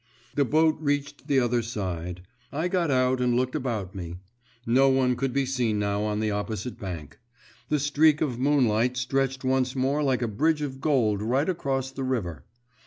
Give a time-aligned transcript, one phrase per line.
[0.33, 2.23] The boat reached the other side.
[2.51, 4.15] I got out and looked about me.
[4.65, 7.19] No one could be seen now on the opposite bank.
[7.69, 12.03] The streak of moonlight stretched once more like a bridge of gold right across the
[12.03, 12.45] river.